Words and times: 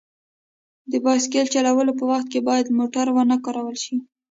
د 0.91 0.93
بایسکل 1.03 1.45
چلولو 1.55 1.91
په 1.99 2.05
وخت 2.11 2.27
باید 2.49 2.75
موبایل 2.79 3.07
ونه 3.11 3.35
کارول 3.45 3.75
شي. 3.83 3.95